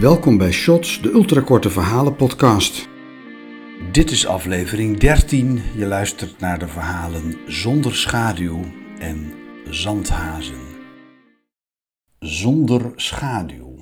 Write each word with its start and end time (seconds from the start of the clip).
Welkom 0.00 0.38
bij 0.38 0.52
Shots, 0.52 1.02
de 1.02 1.10
ultrakorte 1.10 1.70
verhalen 1.70 2.16
podcast. 2.16 2.88
Dit 3.92 4.10
is 4.10 4.26
aflevering 4.26 4.98
13. 4.98 5.62
Je 5.76 5.86
luistert 5.86 6.40
naar 6.40 6.58
de 6.58 6.68
verhalen 6.68 7.34
Zonder 7.46 7.94
schaduw 7.96 8.60
en 8.98 9.32
Zandhazen. 9.70 10.60
Zonder 12.18 12.92
schaduw. 12.96 13.73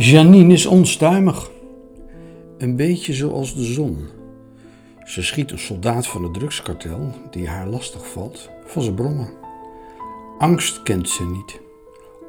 Janine 0.00 0.52
is 0.52 0.66
onstuimig. 0.66 1.50
Een 2.58 2.76
beetje 2.76 3.12
zoals 3.12 3.54
de 3.54 3.64
zon. 3.64 4.06
Ze 5.04 5.22
schiet 5.22 5.50
een 5.50 5.58
soldaat 5.58 6.06
van 6.06 6.22
het 6.22 6.34
drugskartel, 6.34 7.14
die 7.30 7.48
haar 7.48 7.66
lastig 7.66 8.08
valt, 8.08 8.50
van 8.66 8.82
zijn 8.82 8.94
brommen. 8.94 9.28
Angst 10.38 10.82
kent 10.82 11.08
ze 11.08 11.26
niet. 11.26 11.60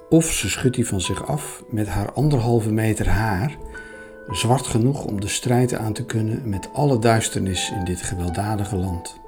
Of 0.09 0.25
ze 0.25 0.49
schudt 0.49 0.75
die 0.75 0.87
van 0.87 1.01
zich 1.01 1.27
af 1.27 1.63
met 1.69 1.87
haar 1.87 2.11
anderhalve 2.11 2.71
meter 2.71 3.07
haar, 3.07 3.57
zwart 4.29 4.67
genoeg 4.67 5.05
om 5.05 5.21
de 5.21 5.27
strijd 5.27 5.73
aan 5.73 5.93
te 5.93 6.05
kunnen 6.05 6.49
met 6.49 6.69
alle 6.73 6.99
duisternis 6.99 7.71
in 7.71 7.83
dit 7.83 8.01
gewelddadige 8.01 8.75
land. 8.75 9.19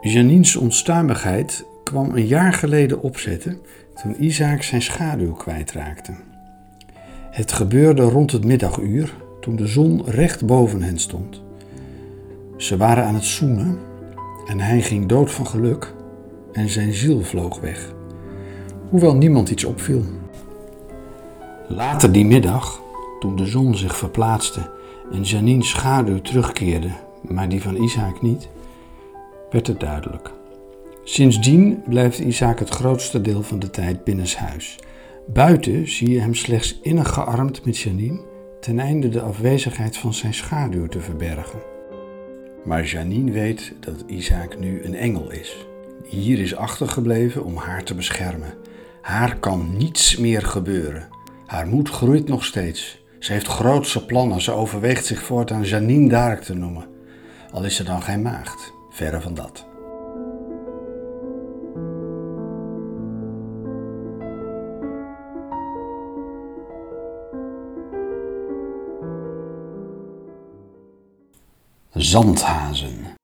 Janine's 0.00 0.56
onstuimigheid 0.56 1.64
kwam 1.84 2.16
een 2.16 2.26
jaar 2.26 2.52
geleden 2.52 3.02
opzetten 3.02 3.58
toen 4.02 4.24
Isaac 4.24 4.62
zijn 4.62 4.82
schaduw 4.82 5.32
kwijtraakte. 5.32 6.12
Het 7.30 7.52
gebeurde 7.52 8.02
rond 8.02 8.32
het 8.32 8.44
middaguur 8.44 9.14
toen 9.40 9.56
de 9.56 9.66
zon 9.66 10.02
recht 10.04 10.46
boven 10.46 10.82
hen 10.82 10.98
stond. 10.98 11.42
Ze 12.56 12.76
waren 12.76 13.04
aan 13.04 13.14
het 13.14 13.24
zoenen 13.24 13.78
en 14.46 14.60
hij 14.60 14.82
ging 14.82 15.06
dood 15.06 15.30
van 15.30 15.46
geluk 15.46 15.94
en 16.52 16.68
zijn 16.68 16.92
ziel 16.92 17.22
vloog 17.22 17.60
weg, 17.60 17.92
hoewel 18.90 19.14
niemand 19.14 19.50
iets 19.50 19.64
opviel. 19.64 20.02
Later 21.68 22.12
die 22.12 22.26
middag, 22.26 22.82
toen 23.20 23.36
de 23.36 23.46
zon 23.46 23.76
zich 23.76 23.96
verplaatste 23.96 24.70
en 25.12 25.22
Janine's 25.22 25.68
schaduw 25.68 26.20
terugkeerde, 26.20 26.90
maar 27.22 27.48
die 27.48 27.62
van 27.62 27.76
Isaac 27.76 28.22
niet, 28.22 28.48
werd 29.50 29.66
het 29.66 29.80
duidelijk. 29.80 30.32
Sindsdien 31.04 31.82
blijft 31.88 32.18
Isaac 32.18 32.58
het 32.58 32.68
grootste 32.68 33.20
deel 33.20 33.42
van 33.42 33.58
de 33.58 33.70
tijd 33.70 34.04
binnenshuis. 34.04 34.78
Buiten 35.26 35.88
zie 35.88 36.10
je 36.10 36.20
hem 36.20 36.34
slechts 36.34 36.78
innig 36.82 37.12
gearmd 37.12 37.64
met 37.64 37.78
Janine, 37.78 38.20
ten 38.60 38.78
einde 38.78 39.08
de 39.08 39.20
afwezigheid 39.20 39.96
van 39.96 40.14
zijn 40.14 40.34
schaduw 40.34 40.86
te 40.86 41.00
verbergen. 41.00 41.58
Maar 42.64 42.84
Janine 42.84 43.30
weet 43.32 43.72
dat 43.80 44.04
Isaac 44.06 44.58
nu 44.58 44.84
een 44.84 44.94
engel 44.94 45.30
is. 45.30 45.66
Hier 46.08 46.38
is 46.38 46.54
achtergebleven 46.54 47.44
om 47.44 47.56
haar 47.56 47.84
te 47.84 47.94
beschermen. 47.94 48.54
Haar 49.00 49.36
kan 49.36 49.76
niets 49.76 50.16
meer 50.16 50.42
gebeuren. 50.42 51.08
Haar 51.46 51.66
moed 51.66 51.88
groeit 51.88 52.28
nog 52.28 52.44
steeds. 52.44 53.02
Ze 53.18 53.32
heeft 53.32 53.46
grootse 53.46 54.04
plannen. 54.04 54.40
Ze 54.40 54.52
overweegt 54.52 55.06
zich 55.06 55.22
voortaan 55.22 55.62
Janine 55.62 56.08
Dark 56.08 56.42
te 56.42 56.54
noemen. 56.54 56.86
Al 57.50 57.64
is 57.64 57.76
ze 57.76 57.84
dan 57.84 58.02
geen 58.02 58.22
maagd. 58.22 58.72
Verre 58.90 59.20
van 59.20 59.34
dat. 59.34 59.71
Zandhazen. 72.02 73.14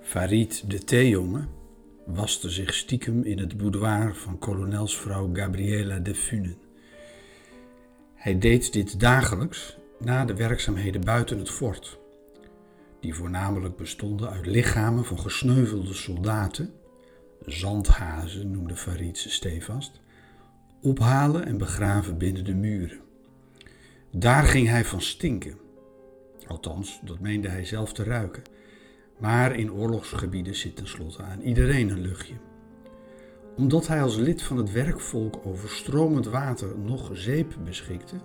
Farid 0.00 0.70
de 0.70 0.78
theejongen 0.84 1.48
waste 2.06 2.50
zich 2.50 2.74
stiekem 2.74 3.22
in 3.22 3.38
het 3.38 3.56
boudoir 3.56 4.14
van 4.14 4.38
kolonelsvrouw 4.38 5.30
Gabriela 5.32 5.98
de 5.98 6.14
Funen. 6.14 6.56
Hij 8.14 8.38
deed 8.38 8.72
dit 8.72 9.00
dagelijks 9.00 9.80
na 10.04 10.24
de 10.24 10.34
werkzaamheden 10.34 11.04
buiten 11.04 11.38
het 11.38 11.50
fort, 11.50 11.98
die 13.00 13.14
voornamelijk 13.14 13.76
bestonden 13.76 14.30
uit 14.30 14.46
lichamen 14.46 15.04
van 15.04 15.18
gesneuvelde 15.18 15.94
soldaten, 15.94 16.72
zandhazen 17.46 18.50
noemde 18.50 18.76
Farid 18.76 19.18
ze 19.18 19.30
stevast, 19.30 20.00
ophalen 20.82 21.46
en 21.46 21.58
begraven 21.58 22.18
binnen 22.18 22.44
de 22.44 22.54
muren. 22.54 23.00
Daar 24.10 24.44
ging 24.44 24.68
hij 24.68 24.84
van 24.84 25.00
stinken. 25.00 25.58
Althans, 26.46 27.00
dat 27.04 27.20
meende 27.20 27.48
hij 27.48 27.64
zelf 27.64 27.92
te 27.92 28.04
ruiken. 28.04 28.42
Maar 29.18 29.56
in 29.56 29.72
oorlogsgebieden 29.72 30.54
zit 30.54 30.76
tenslotte 30.76 31.22
aan 31.22 31.40
iedereen 31.40 31.90
een 31.90 32.00
luchtje. 32.00 32.34
Omdat 33.56 33.86
hij 33.86 34.02
als 34.02 34.16
lid 34.16 34.42
van 34.42 34.56
het 34.56 34.72
werkvolk 34.72 35.46
over 35.46 35.70
stromend 35.70 36.26
water 36.26 36.78
nog 36.78 37.10
zeep 37.12 37.54
beschikte, 37.64 38.16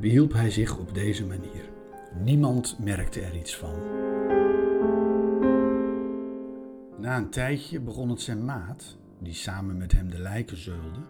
behielp 0.00 0.32
hij 0.32 0.50
zich 0.50 0.78
op 0.78 0.94
deze 0.94 1.26
manier. 1.26 1.68
Niemand 2.22 2.76
merkte 2.84 3.20
er 3.20 3.36
iets 3.36 3.56
van. 3.56 3.74
Na 6.98 7.16
een 7.16 7.30
tijdje 7.30 7.80
begon 7.80 8.08
het 8.08 8.20
zijn 8.20 8.44
maat, 8.44 8.96
die 9.18 9.34
samen 9.34 9.76
met 9.76 9.92
hem 9.92 10.10
de 10.10 10.18
lijken 10.18 10.56
zeulde, 10.56 11.00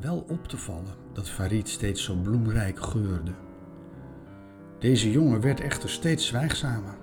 wel 0.00 0.24
op 0.28 0.48
te 0.48 0.56
vallen 0.56 0.94
dat 1.12 1.28
Farid 1.28 1.68
steeds 1.68 2.04
zo 2.04 2.14
bloemrijk 2.14 2.80
geurde. 2.80 3.32
Deze 4.78 5.10
jongen 5.10 5.40
werd 5.40 5.60
echter 5.60 5.88
steeds 5.88 6.26
zwijgzamer, 6.26 6.96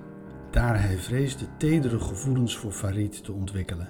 daar 0.51 0.81
hij 0.81 0.97
vreesde 0.97 1.45
tedere 1.57 1.99
gevoelens 1.99 2.57
voor 2.57 2.71
Farid 2.71 3.23
te 3.23 3.31
ontwikkelen. 3.31 3.89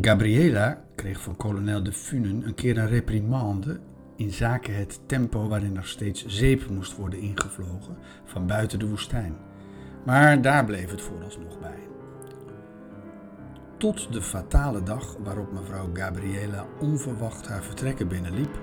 Gabriela 0.00 0.84
kreeg 0.94 1.20
van 1.20 1.36
kolonel 1.36 1.82
de 1.82 1.92
Funen 1.92 2.46
een 2.46 2.54
keer 2.54 2.78
een 2.78 2.88
reprimande 2.88 3.80
in 4.16 4.32
zaken 4.32 4.76
het 4.76 5.00
tempo 5.06 5.48
waarin 5.48 5.76
er 5.76 5.86
steeds 5.86 6.26
zeep 6.26 6.68
moest 6.68 6.96
worden 6.96 7.20
ingevlogen 7.20 7.96
van 8.24 8.46
buiten 8.46 8.78
de 8.78 8.88
woestijn. 8.88 9.36
Maar 10.04 10.42
daar 10.42 10.64
bleef 10.64 10.90
het 10.90 11.00
vooralsnog 11.00 11.60
bij. 11.60 11.78
Tot 13.78 14.12
de 14.12 14.22
fatale 14.22 14.82
dag 14.82 15.16
waarop 15.24 15.52
mevrouw 15.52 15.90
Gabriela 15.92 16.66
onverwacht 16.80 17.48
haar 17.48 17.62
vertrekken 17.62 18.08
binnenliep, 18.08 18.58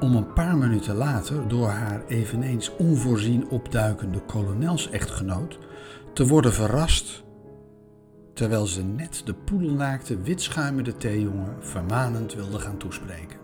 om 0.00 0.16
een 0.16 0.32
paar 0.32 0.56
minuten 0.56 0.94
later 0.94 1.48
door 1.48 1.68
haar 1.68 2.06
eveneens 2.06 2.76
onvoorzien 2.76 3.48
opduikende 3.48 4.20
kolonelsechtgenoot 4.20 5.58
te 6.12 6.26
worden 6.26 6.52
verrast 6.52 7.24
terwijl 8.34 8.66
ze 8.66 8.82
net 8.82 9.22
de 9.24 9.34
poedelnaakte 9.34 10.20
witschuimende 10.20 10.96
theejongen 10.96 11.56
vermanend 11.60 12.34
wilde 12.34 12.58
gaan 12.58 12.76
toespreken. 12.76 13.43